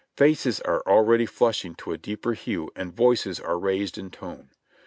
Faces 0.17 0.59
are 0.61 0.81
already 0.87 1.27
flushing 1.27 1.75
to 1.75 1.91
a 1.91 1.97
deeper 1.99 2.33
hue 2.33 2.71
and 2.75 2.91
voices 2.91 3.39
are 3.39 3.59
raised 3.59 3.99
in 3.99 4.09
tone. 4.09 4.49